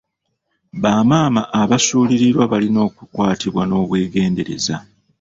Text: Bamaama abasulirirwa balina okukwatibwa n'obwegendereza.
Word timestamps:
Bamaama 0.83 1.41
abasulirirwa 1.61 2.43
balina 2.51 2.79
okukwatibwa 2.87 3.63
n'obwegendereza. 3.65 4.75